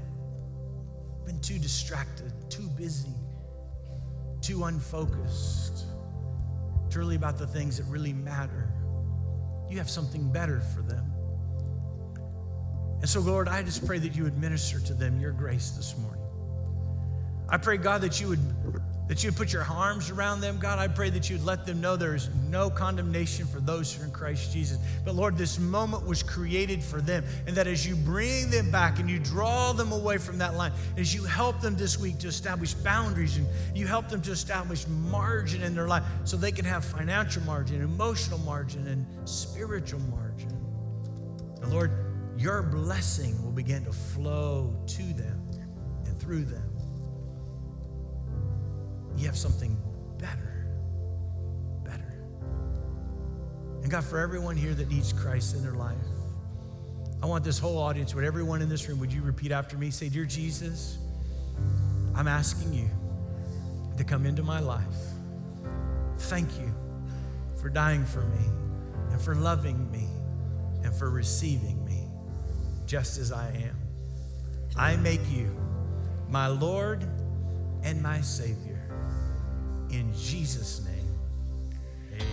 [1.25, 3.13] been too distracted, too busy,
[4.41, 5.85] too unfocused,
[6.89, 8.71] truly about the things that really matter.
[9.69, 11.11] You have something better for them.
[13.01, 15.97] And so, Lord, I just pray that you would minister to them your grace this
[15.97, 16.23] morning.
[17.47, 18.39] I pray, God, that you would
[19.09, 20.77] that you would put your arms around them, God.
[20.77, 24.05] I pray that you'd let them know there is no condemnation for those who are
[24.05, 24.77] in Christ Jesus.
[25.03, 27.25] But Lord, this moment was created for them.
[27.47, 30.71] And that as you bring them back and you draw them away from that line,
[30.95, 34.87] as you help them this week to establish boundaries and you help them to establish
[34.87, 40.55] margin in their life so they can have financial margin, emotional margin, and spiritual margin.
[41.63, 41.91] And Lord,
[42.37, 45.49] your blessing will begin to flow to them
[46.05, 46.68] and through them.
[49.19, 49.77] You have something
[50.17, 50.65] better,
[51.83, 52.23] better.
[53.81, 55.97] And God, for everyone here that needs Christ in their life,
[57.21, 59.91] I want this whole audience, with everyone in this room, would you repeat after me?
[59.91, 60.99] Say, Dear Jesus,
[62.15, 62.89] I'm asking you
[63.97, 64.85] to come into my life.
[66.17, 66.73] Thank you
[67.61, 68.45] for dying for me
[69.11, 70.07] and for loving me
[70.85, 72.07] and for receiving me
[72.85, 73.75] just as I am.
[74.77, 75.53] I make you
[76.29, 77.03] my Lord
[77.83, 78.68] and my Savior.
[79.91, 81.19] In Jesus' name,
[82.13, 82.27] amen.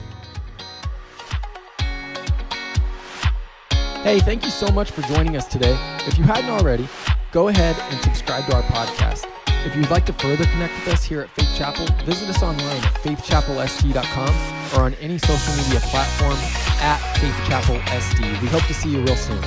[4.02, 5.76] Hey, thank you so much for joining us today.
[6.06, 6.86] If you hadn't already,
[7.32, 9.26] go ahead and subscribe to our podcast.
[9.66, 12.76] If you'd like to further connect with us here at Faith Chapel, visit us online
[12.76, 16.36] at faithchapelsd.com or on any social media platform
[16.80, 18.42] at Faith Chapel SD.
[18.42, 19.42] We hope to see you real soon.